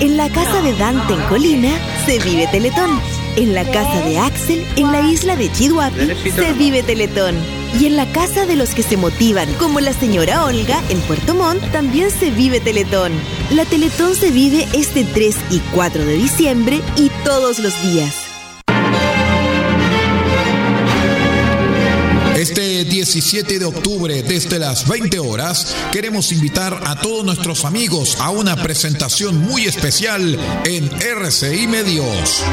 En 0.00 0.16
la 0.16 0.28
casa 0.30 0.60
de 0.62 0.76
Dante 0.76 1.14
en 1.14 1.22
Colina, 1.28 1.78
se 2.06 2.18
vive 2.18 2.48
Teletón. 2.48 3.15
En 3.36 3.54
la 3.54 3.64
casa 3.70 4.00
de 4.00 4.18
Axel, 4.18 4.66
en 4.76 4.90
la 4.90 5.02
isla 5.02 5.36
de 5.36 5.52
Chihuahua, 5.52 5.92
se 6.34 6.52
vive 6.54 6.82
Teletón. 6.82 7.36
Y 7.78 7.84
en 7.84 7.96
la 7.96 8.10
casa 8.10 8.46
de 8.46 8.56
los 8.56 8.70
que 8.70 8.82
se 8.82 8.96
motivan, 8.96 9.52
como 9.54 9.80
la 9.80 9.92
señora 9.92 10.46
Olga, 10.46 10.82
en 10.88 10.98
Puerto 11.00 11.34
Montt, 11.34 11.62
también 11.70 12.10
se 12.10 12.30
vive 12.30 12.60
Teletón. 12.60 13.12
La 13.50 13.66
Teletón 13.66 14.14
se 14.14 14.30
vive 14.30 14.66
este 14.72 15.04
3 15.04 15.36
y 15.50 15.58
4 15.74 16.06
de 16.06 16.14
diciembre 16.14 16.80
y 16.96 17.10
todos 17.24 17.58
los 17.58 17.74
días. 17.82 18.14
Este 22.36 22.84
17 22.84 23.58
de 23.58 23.64
octubre, 23.64 24.22
desde 24.22 24.58
las 24.58 24.88
20 24.88 25.18
horas, 25.18 25.74
queremos 25.92 26.32
invitar 26.32 26.82
a 26.86 27.00
todos 27.00 27.24
nuestros 27.24 27.64
amigos 27.64 28.16
a 28.20 28.30
una 28.30 28.56
presentación 28.56 29.38
muy 29.38 29.66
especial 29.66 30.38
en 30.64 30.90
RCI 31.00 31.66
Medios. 31.66 32.44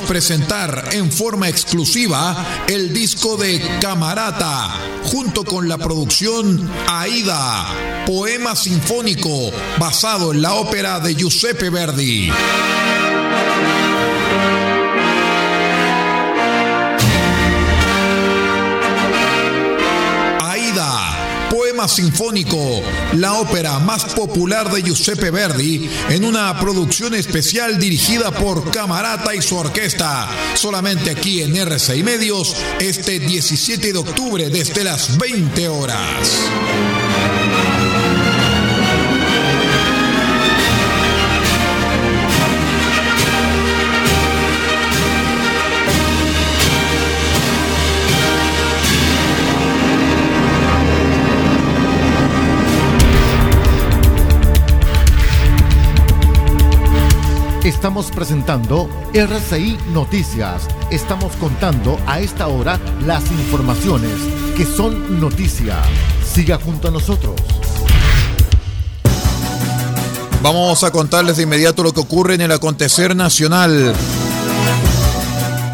Presentar 0.00 0.88
en 0.92 1.12
forma 1.12 1.48
exclusiva 1.48 2.64
el 2.68 2.92
disco 2.92 3.36
de 3.36 3.60
Camarata, 3.80 4.70
junto 5.04 5.44
con 5.44 5.68
la 5.68 5.78
producción 5.78 6.70
Aida, 6.88 7.66
poema 8.06 8.56
sinfónico 8.56 9.50
basado 9.78 10.32
en 10.32 10.42
la 10.42 10.54
ópera 10.54 11.00
de 11.00 11.14
Giuseppe 11.14 11.68
Verdi. 11.68 12.30
Sinfónico, 21.88 22.82
la 23.14 23.34
ópera 23.34 23.78
más 23.78 24.04
popular 24.06 24.72
de 24.72 24.82
Giuseppe 24.82 25.30
Verdi, 25.30 25.88
en 26.10 26.24
una 26.24 26.58
producción 26.58 27.14
especial 27.14 27.78
dirigida 27.78 28.30
por 28.30 28.70
Camarata 28.70 29.34
y 29.34 29.42
su 29.42 29.56
orquesta, 29.56 30.28
solamente 30.54 31.10
aquí 31.10 31.42
en 31.42 31.56
RCI 31.56 32.02
Medios, 32.02 32.56
este 32.80 33.18
17 33.18 33.92
de 33.92 33.98
octubre 33.98 34.48
desde 34.50 34.84
las 34.84 35.18
20 35.18 35.68
horas. 35.68 36.42
Estamos 57.82 58.12
presentando 58.12 58.88
RCI 59.12 59.76
Noticias. 59.92 60.68
Estamos 60.92 61.32
contando 61.34 61.98
a 62.06 62.20
esta 62.20 62.46
hora 62.46 62.78
las 63.04 63.28
informaciones 63.32 64.12
que 64.56 64.64
son 64.64 65.18
noticia. 65.18 65.82
Siga 66.24 66.60
junto 66.60 66.86
a 66.86 66.90
nosotros. 66.92 67.34
Vamos 70.44 70.84
a 70.84 70.92
contarles 70.92 71.38
de 71.38 71.42
inmediato 71.42 71.82
lo 71.82 71.92
que 71.92 71.98
ocurre 71.98 72.36
en 72.36 72.42
el 72.42 72.52
acontecer 72.52 73.16
nacional. 73.16 73.92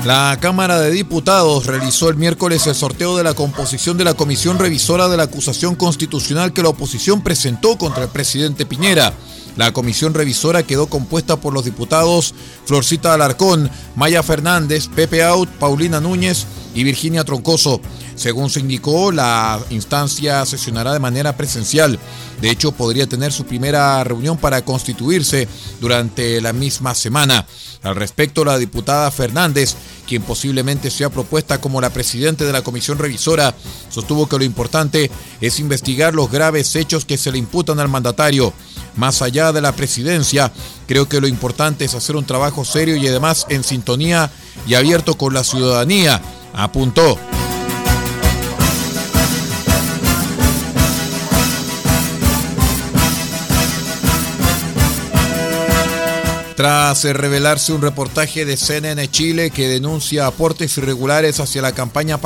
La 0.07 0.39
Cámara 0.41 0.81
de 0.81 0.91
Diputados 0.91 1.67
realizó 1.67 2.09
el 2.09 2.17
miércoles 2.17 2.67
el 2.67 2.75
sorteo 2.75 3.19
de 3.19 3.25
la 3.25 3.35
composición 3.35 3.99
de 3.99 4.05
la 4.05 4.15
Comisión 4.15 4.59
Revisora 4.59 5.09
de 5.09 5.19
la 5.19 5.25
acusación 5.25 5.75
constitucional 5.75 6.55
que 6.55 6.63
la 6.63 6.71
oposición 6.71 7.21
presentó 7.21 7.77
contra 7.77 8.05
el 8.05 8.09
presidente 8.09 8.65
Piñera. 8.65 9.13
La 9.59 9.73
comisión 9.73 10.15
revisora 10.15 10.63
quedó 10.63 10.87
compuesta 10.87 11.41
por 11.41 11.53
los 11.53 11.65
diputados 11.65 12.33
Florcita 12.65 13.13
Alarcón, 13.13 13.69
Maya 13.97 14.23
Fernández, 14.23 14.87
Pepe 14.87 15.25
Out, 15.25 15.49
Paulina 15.49 16.01
Núñez 16.01 16.47
y 16.77 16.85
Virginia 16.85 17.25
Troncoso. 17.25 17.81
Según 18.15 18.51
se 18.51 18.61
indicó, 18.61 19.11
la 19.11 19.61
instancia 19.71 20.47
sesionará 20.47 20.93
de 20.93 21.01
manera 21.01 21.37
presencial. 21.37 21.99
De 22.41 22.51
hecho, 22.51 22.71
podría 22.71 23.09
tener 23.09 23.33
su 23.33 23.47
primera 23.47 24.05
reunión 24.05 24.37
para 24.39 24.65
constituirse 24.65 25.49
durante 25.81 26.41
la 26.41 26.53
misma 26.53 26.95
semana. 26.95 27.45
Al 27.83 27.97
respecto, 27.97 28.45
la 28.45 28.59
diputada 28.59 29.11
Fernández, 29.11 29.75
quien 30.07 30.23
posiblemente 30.23 30.91
sea 30.91 31.11
propuesta 31.11 31.61
como 31.61 31.81
la 31.81 31.91
presidente 31.91 32.45
de 32.45 32.53
la 32.53 32.63
comisión 32.63 32.99
revisora, 32.99 33.57
sostuvo 33.91 34.29
que 34.29 34.39
lo 34.39 34.45
importante 34.45 35.11
es 35.41 35.59
investigar 35.59 36.15
los 36.15 36.31
graves 36.31 36.77
hechos 36.77 37.05
que 37.05 37.19
se 37.19 37.33
le 37.33 37.39
imputan 37.39 37.81
al 37.81 37.89
mandatario. 37.89 38.53
Más 38.99 39.23
allá 39.23 39.53
de 39.53 39.61
la 39.61 39.71
presidencia, 39.73 40.53
creo 40.89 41.09
que 41.09 41.21
lo 41.21 41.29
importante 41.29 41.85
es 41.85 41.95
hacer 41.95 42.17
un 42.17 42.27
trabajo 42.27 42.65
serio 42.65 42.97
y 42.97 43.07
además 43.07 43.47
en 43.49 43.63
sintonía 43.63 44.29
y 44.67 44.75
abierto 44.75 45.17
con 45.17 45.33
la 45.33 45.45
ciudadanía, 45.45 46.21
apuntó. 46.53 47.17
Tras 56.59 57.05
revelarse 57.05 57.73
un 57.73 57.83
reportaje 57.83 58.45
de 58.45 58.57
CNN 58.57 59.09
Chile 59.13 59.51
que 59.51 59.69
denuncia 59.69 60.27
aportes 60.27 60.77
irregulares 60.77 61.39
hacia 61.39 61.63
la 61.63 61.71
campaña 61.71 62.19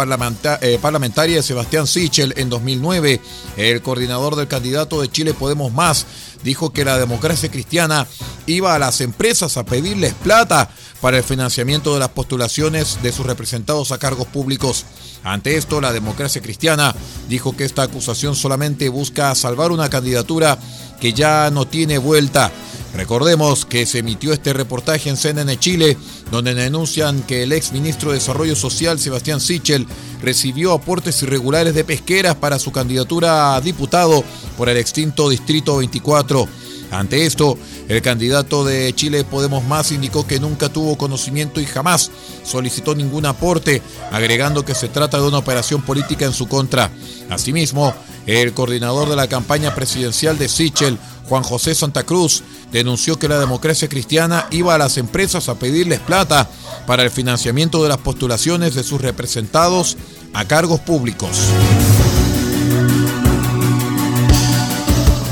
eh, 0.62 0.79
parlamentaria 0.81 1.37
de 1.37 1.43
Sebastián 1.43 1.87
Sichel 1.87 2.33
en 2.39 2.49
2009, 2.49 3.21
el 3.59 3.83
coordinador 3.83 4.37
del 4.37 4.49
candidato 4.49 5.03
de 5.03 5.11
Chile 5.11 5.35
Podemos 5.35 5.71
Más 5.71 6.07
dijo 6.43 6.73
que 6.73 6.87
la 6.87 6.97
democracia 6.97 7.51
cristiana 7.51 8.07
iba 8.47 8.75
a 8.75 8.79
las 8.79 9.03
empresas 9.03 9.59
a 9.59 9.67
pedirles 9.67 10.15
plata 10.15 10.71
para 11.03 11.19
el 11.19 11.25
financiamiento 11.25 11.93
de 11.93 12.01
las 12.01 12.09
postulaciones 12.09 13.03
de 13.03 13.12
sus 13.12 13.27
representados 13.27 13.93
a 13.93 13.99
cargos 13.99 14.28
públicos. 14.28 14.87
Ante 15.25 15.59
esto, 15.59 15.83
la 15.83 15.93
democracia 15.93 16.41
cristiana 16.41 16.95
dijo 17.28 17.54
que 17.54 17.67
esta 17.67 17.83
acusación 17.83 18.35
solamente 18.35 18.89
busca 18.89 19.35
salvar 19.35 19.73
una 19.73 19.91
candidatura 19.91 20.59
que 21.02 21.13
ya 21.13 21.50
no 21.50 21.67
tiene 21.67 21.99
vuelta 21.99 22.50
Recordemos 22.95 23.65
que 23.65 23.87
se 23.87 24.00
emitió 24.00 24.33
este 24.33 24.52
reportaje 24.52 25.09
en 25.09 25.17
CNN 25.17 25.59
Chile, 25.59 25.97
donde 26.31 26.55
denuncian 26.55 27.23
que 27.23 27.43
el 27.43 27.52
ex 27.52 27.73
ministro 27.73 28.11
de 28.11 28.19
Desarrollo 28.19 28.55
Social, 28.55 28.99
Sebastián 28.99 29.41
Sichel, 29.41 29.87
recibió 30.23 30.73
aportes 30.73 31.23
irregulares 31.23 31.75
de 31.75 31.85
pesqueras 31.85 32.35
para 32.35 32.59
su 32.59 32.71
candidatura 32.71 33.55
a 33.55 33.61
diputado 33.61 34.23
por 34.59 34.69
el 34.69 34.76
extinto 34.76 35.31
Distrito 35.31 35.78
24. 35.78 36.47
Ante 36.91 37.25
esto, 37.25 37.57
el 37.93 38.00
candidato 38.00 38.65
de 38.65 38.95
Chile 38.95 39.23
Podemos 39.23 39.65
Más 39.65 39.93
indicó 39.93 40.26
que 40.26 40.41
nunca 40.41 40.71
tuvo 40.71 40.97
conocimiento 40.97 41.61
y 41.61 41.67
jamás 41.67 42.11
solicitó 42.43 42.95
ningún 42.95 43.26
aporte, 43.26 43.83
agregando 44.11 44.65
que 44.65 44.75
se 44.75 44.89
trata 44.89 45.21
de 45.21 45.26
una 45.26 45.37
operación 45.37 45.83
política 45.83 46.25
en 46.25 46.33
su 46.33 46.49
contra. 46.49 46.91
Asimismo, 47.28 47.95
el 48.26 48.55
coordinador 48.55 49.11
de 49.11 49.17
la 49.17 49.28
campaña 49.28 49.75
presidencial 49.75 50.39
de 50.39 50.49
Sichel, 50.49 50.99
Juan 51.28 51.43
José 51.43 51.75
Santa 51.75 52.05
Cruz, 52.05 52.43
denunció 52.73 53.19
que 53.19 53.28
la 53.28 53.39
democracia 53.39 53.91
cristiana 53.91 54.47
iba 54.50 54.75
a 54.75 54.78
las 54.78 54.97
empresas 54.97 55.50
a 55.50 55.59
pedirles 55.59 56.00
plata 56.00 56.49
para 56.87 57.02
el 57.02 57.11
financiamiento 57.11 57.83
de 57.83 57.91
las 57.91 57.99
postulaciones 57.99 58.75
de 58.75 58.85
sus 58.85 59.02
representados 59.02 59.99
a 60.33 60.47
cargos 60.47 60.81
públicos. 60.81 61.28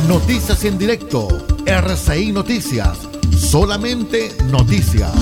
Noticias 0.07 0.62
en 0.64 0.77
directo, 0.77 1.46
RCI 1.70 2.33
Noticias, 2.33 2.98
solamente 3.38 4.37
noticias. 4.46 5.12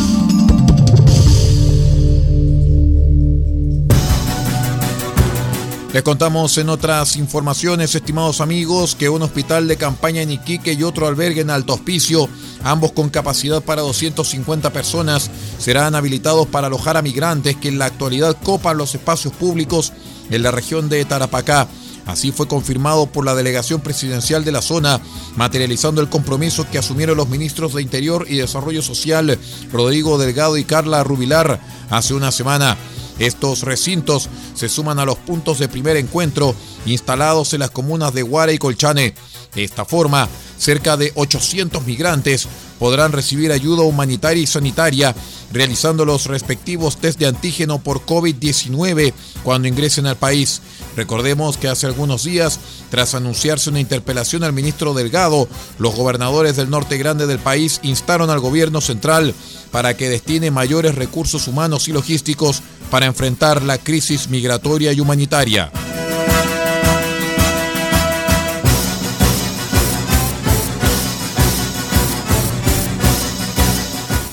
Les 5.92 6.02
contamos 6.02 6.56
en 6.56 6.70
otras 6.70 7.16
informaciones, 7.16 7.94
estimados 7.94 8.40
amigos, 8.40 8.94
que 8.94 9.10
un 9.10 9.20
hospital 9.20 9.68
de 9.68 9.76
campaña 9.76 10.22
en 10.22 10.30
Iquique 10.30 10.72
y 10.72 10.84
otro 10.84 11.06
albergue 11.06 11.42
en 11.42 11.50
Alto 11.50 11.74
Hospicio, 11.74 12.30
ambos 12.64 12.92
con 12.92 13.10
capacidad 13.10 13.62
para 13.62 13.82
250 13.82 14.72
personas, 14.72 15.30
serán 15.58 15.94
habilitados 15.94 16.46
para 16.46 16.68
alojar 16.68 16.96
a 16.96 17.02
migrantes 17.02 17.56
que 17.56 17.68
en 17.68 17.78
la 17.78 17.84
actualidad 17.84 18.34
copan 18.42 18.78
los 18.78 18.94
espacios 18.94 19.34
públicos 19.34 19.92
en 20.30 20.42
la 20.42 20.50
región 20.50 20.88
de 20.88 21.04
Tarapacá. 21.04 21.68
Así 22.08 22.32
fue 22.32 22.48
confirmado 22.48 23.04
por 23.04 23.26
la 23.26 23.34
delegación 23.34 23.82
presidencial 23.82 24.42
de 24.42 24.50
la 24.50 24.62
zona, 24.62 24.98
materializando 25.36 26.00
el 26.00 26.08
compromiso 26.08 26.66
que 26.70 26.78
asumieron 26.78 27.18
los 27.18 27.28
ministros 27.28 27.74
de 27.74 27.82
Interior 27.82 28.24
y 28.26 28.36
Desarrollo 28.36 28.80
Social, 28.80 29.38
Rodrigo 29.70 30.16
Delgado 30.16 30.56
y 30.56 30.64
Carla 30.64 31.04
Rubilar, 31.04 31.60
hace 31.90 32.14
una 32.14 32.32
semana. 32.32 32.78
Estos 33.18 33.60
recintos 33.60 34.30
se 34.54 34.70
suman 34.70 34.98
a 34.98 35.04
los 35.04 35.18
puntos 35.18 35.58
de 35.58 35.68
primer 35.68 35.98
encuentro 35.98 36.54
instalados 36.86 37.52
en 37.52 37.60
las 37.60 37.72
comunas 37.72 38.14
de 38.14 38.22
Guara 38.22 38.52
y 38.52 38.58
Colchane. 38.58 39.14
De 39.54 39.64
esta 39.64 39.84
forma, 39.84 40.30
cerca 40.56 40.96
de 40.96 41.12
800 41.14 41.84
migrantes 41.84 42.48
podrán 42.78 43.12
recibir 43.12 43.52
ayuda 43.52 43.82
humanitaria 43.82 44.42
y 44.42 44.46
sanitaria 44.46 45.14
realizando 45.52 46.04
los 46.04 46.26
respectivos 46.26 46.98
test 46.98 47.18
de 47.18 47.26
antígeno 47.26 47.78
por 47.78 48.04
COVID-19 48.04 49.12
cuando 49.42 49.68
ingresen 49.68 50.06
al 50.06 50.16
país. 50.16 50.60
Recordemos 50.96 51.56
que 51.56 51.68
hace 51.68 51.86
algunos 51.86 52.24
días, 52.24 52.58
tras 52.90 53.14
anunciarse 53.14 53.70
una 53.70 53.80
interpelación 53.80 54.44
al 54.44 54.52
ministro 54.52 54.94
Delgado, 54.94 55.48
los 55.78 55.94
gobernadores 55.94 56.56
del 56.56 56.70
norte 56.70 56.98
grande 56.98 57.26
del 57.26 57.38
país 57.38 57.80
instaron 57.82 58.30
al 58.30 58.40
gobierno 58.40 58.80
central 58.80 59.34
para 59.70 59.96
que 59.96 60.08
destine 60.08 60.50
mayores 60.50 60.94
recursos 60.94 61.48
humanos 61.48 61.88
y 61.88 61.92
logísticos 61.92 62.62
para 62.90 63.06
enfrentar 63.06 63.62
la 63.62 63.78
crisis 63.78 64.28
migratoria 64.28 64.92
y 64.92 65.00
humanitaria. 65.00 65.70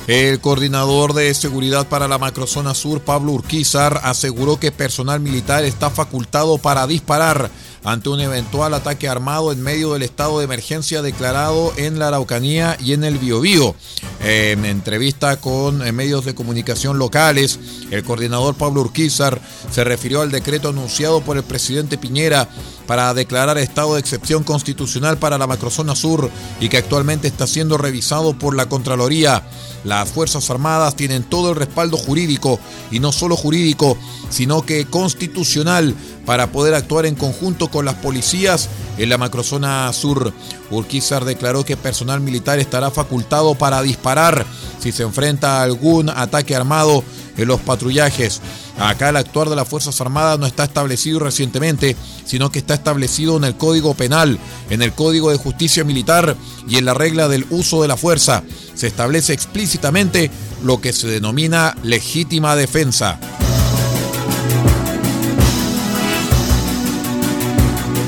El 0.08 0.39
coordinador 0.39 1.13
de 1.13 1.34
seguridad 1.34 1.88
para 1.88 2.08
la 2.08 2.20
macrozona 2.20 2.76
sur, 2.76 3.02
Pablo 3.02 3.32
Urquizar, 3.32 4.02
aseguró 4.04 4.60
que 4.60 4.72
personal 4.72 5.20
militar 5.20 5.63
está 5.65 5.89
facultado 5.89 6.60
para 6.60 6.86
disparar 6.86 7.50
ante 7.84 8.10
un 8.10 8.20
eventual 8.20 8.76
ataque 8.76 9.08
armado 9.08 9.52
en 9.52 9.62
medio 9.62 9.94
del 9.94 10.04
estado 10.04 10.38
de 10.38 10.46
emergencia 10.46 11.02
declarado 11.02 11.74
en 11.78 11.98
la 11.98 12.10
Araucanía 12.10 12.78
y 12.80 12.94
en 12.94 13.04
el 13.04 13.18
Biobío. 13.18 13.74
En 14.28 14.66
entrevista 14.66 15.38
con 15.38 15.78
medios 15.96 16.26
de 16.26 16.34
comunicación 16.34 16.98
locales, 16.98 17.60
El 17.92 18.04
coordinador 18.04 18.56
Pablo 18.56 18.82
Urquizar 18.82 19.40
se 19.70 19.84
refirió 19.84 20.22
al 20.22 20.32
decreto 20.32 20.70
anunciado 20.70 21.22
por 21.22 21.38
el 21.38 21.44
presidente 21.44 22.00
Piñera 22.00 22.50
para 22.88 23.14
declarar 23.14 23.60
estado 23.60 23.94
de 23.94 24.00
excepción 24.00 24.44
constitucional 24.44 25.18
para 25.18 25.38
la 25.38 25.46
macrozona 25.46 25.96
sur 25.96 26.32
y 26.60 26.70
que 26.70 26.78
actualmente 26.78 27.28
está 27.28 27.46
siendo 27.46 27.78
revisado 27.78 28.36
por 28.38 28.56
la 28.56 28.68
Contraloría. 28.68 29.44
Las 29.84 30.10
Fuerzas 30.10 30.50
Armadas 30.50 30.96
tienen 30.96 31.24
todo 31.24 31.52
el 31.52 31.56
respaldo 31.56 31.96
jurídico 31.96 32.60
y 32.90 33.00
no 33.00 33.12
solo 33.12 33.36
jurídico, 33.36 33.96
sino 34.32 34.66
que 34.66 34.86
constitucional 34.86 35.94
para 36.26 36.52
poder 36.52 36.74
actuar 36.74 37.06
en 37.06 37.14
conjunto 37.14 37.70
con 37.70 37.86
las 37.86 37.94
policías 37.96 38.70
en 38.98 39.10
la 39.10 39.20
macrozona 39.20 39.94
sur. 39.94 40.34
Urquizar 40.72 41.24
declaró 41.24 41.64
que 41.64 41.78
personal 41.78 42.22
militar 42.22 42.58
estará 42.58 42.90
facultado 42.90 43.54
para 43.54 43.84
disparar 43.84 44.14
si 44.80 44.91
se 44.91 45.04
enfrenta 45.04 45.60
a 45.60 45.63
algún 45.63 46.10
ataque 46.10 46.56
armado 46.56 47.04
en 47.38 47.47
los 47.47 47.60
patrullajes. 47.62 48.41
Acá 48.78 49.10
el 49.10 49.17
actuar 49.17 49.49
de 49.49 49.56
las 49.56 49.67
Fuerzas 49.67 49.99
Armadas 50.01 50.39
no 50.39 50.45
está 50.45 50.65
establecido 50.65 51.19
recientemente, 51.19 51.95
sino 52.25 52.51
que 52.51 52.60
está 52.60 52.73
establecido 52.73 53.38
en 53.38 53.45
el 53.45 53.56
Código 53.56 53.93
Penal, 53.93 54.39
en 54.69 54.82
el 54.82 54.93
Código 54.93 55.32
de 55.32 55.38
Justicia 55.38 55.84
Militar 55.84 56.36
y 56.67 56.78
en 56.78 56.86
la 56.86 56.93
regla 56.93 57.28
del 57.28 57.45
uso 57.49 57.82
de 57.82 57.88
la 57.88 57.97
fuerza. 57.97 58.43
Se 58.73 58.88
establece 58.88 59.34
explícitamente 59.34 60.30
lo 60.63 60.82
que 60.82 60.93
se 60.93 61.08
denomina 61.08 61.75
legítima 61.84 62.56
defensa. 62.56 63.19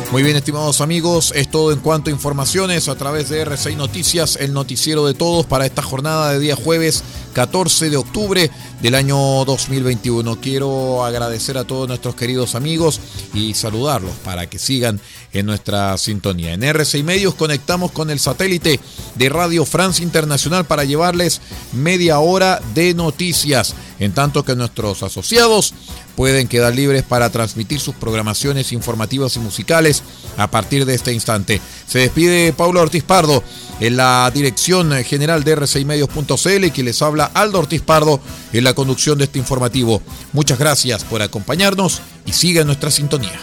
Muy 0.10 0.24
bien, 0.24 0.38
estimados 0.38 0.80
amigos, 0.80 1.34
es 1.36 1.52
todo 1.52 1.74
en 1.74 1.80
cuanto 1.80 2.10
a 2.10 2.14
informaciones 2.14 2.88
a 2.88 2.96
través 2.96 3.28
de 3.28 3.46
R6 3.46 3.76
Noticias, 3.76 4.38
el 4.40 4.54
noticiero 4.54 5.06
de 5.06 5.14
todos 5.14 5.46
para 5.46 5.66
esta 5.66 5.82
jornada 5.82 6.32
de 6.32 6.40
día 6.40 6.56
jueves 6.56 7.04
14 7.34 7.90
de 7.90 7.98
octubre 7.98 8.52
del 8.82 8.96
año 8.96 9.46
2021. 9.46 10.40
Quiero 10.40 11.06
agradecer 11.06 11.58
a 11.58 11.66
todos 11.66 11.88
nuestros 11.88 12.16
queridos 12.16 12.56
amigos 12.56 13.00
y 13.34 13.54
saludarlos 13.54 14.14
para 14.24 14.48
que 14.48 14.60
sigan 14.60 15.00
en 15.34 15.46
nuestra 15.46 15.98
sintonía. 15.98 16.54
En 16.54 16.62
R6 16.62 17.04
Medios 17.04 17.36
conectamos 17.36 17.92
con 17.92 18.10
el 18.10 18.20
satélite 18.20 18.80
de 19.16 19.30
Radio 19.30 19.66
France 19.66 20.04
Internacional 20.04 20.66
para 20.66 20.84
llevarles 20.84 21.42
media 21.74 22.20
hora 22.20 22.62
de 22.74 22.94
noticias, 22.94 23.74
en 24.00 24.14
tanto 24.14 24.44
que 24.44 24.56
nuestros 24.56 25.04
asociados 25.04 25.74
pueden 26.16 26.48
quedar 26.48 26.74
libres 26.74 27.04
para 27.04 27.30
transmitir 27.30 27.80
sus 27.80 27.94
programaciones 27.94 28.72
informativas 28.72 29.36
y 29.36 29.40
musicales 29.40 30.02
a 30.36 30.50
partir 30.50 30.86
de 30.86 30.96
este 30.96 31.14
instante. 31.14 31.62
Se 31.88 32.00
despide 32.00 32.54
Paulo 32.54 32.82
Ortiz 32.82 33.04
Pardo 33.04 33.44
en 33.80 33.98
la 33.98 34.30
dirección 34.34 34.92
general 35.04 35.44
de 35.44 35.58
r6medios.cl 35.58 36.66
y 36.66 36.72
que 36.72 36.84
les 36.84 37.02
habla 37.02 37.32
Aldo 37.34 37.60
Ortiz 37.60 37.82
Pardo 37.82 38.20
en 38.54 38.64
la 38.64 38.74
conducción 38.74 39.18
de 39.18 39.26
este 39.26 39.40
informativo. 39.40 40.02
Muchas 40.34 40.60
gracias 40.60 41.04
por 41.04 41.22
acompañarnos 41.22 42.02
y 42.26 42.34
siga 42.34 42.64
nuestra 42.64 42.92
sintonía. 42.92 43.40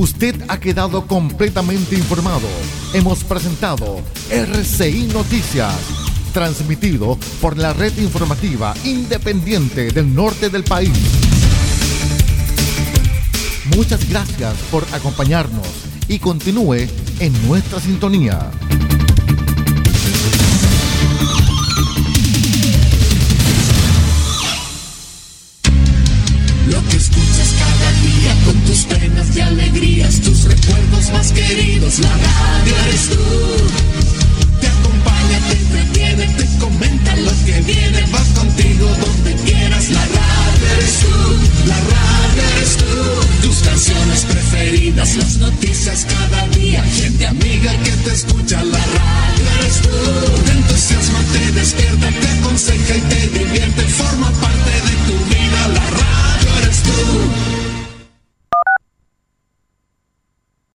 Usted 0.00 0.34
ha 0.48 0.58
quedado 0.58 1.06
completamente 1.06 1.94
informado. 1.94 2.48
Hemos 2.94 3.22
presentado 3.22 4.00
RCI 4.30 5.10
Noticias, 5.12 5.74
transmitido 6.32 7.18
por 7.42 7.58
la 7.58 7.74
red 7.74 7.94
informativa 7.98 8.74
independiente 8.84 9.90
del 9.90 10.14
norte 10.14 10.48
del 10.48 10.64
país. 10.64 11.29
Muchas 13.76 14.08
gracias 14.08 14.54
por 14.70 14.84
acompañarnos 14.92 15.66
y 16.08 16.18
continúe 16.18 16.88
en 17.20 17.48
nuestra 17.48 17.78
sintonía. 17.80 18.50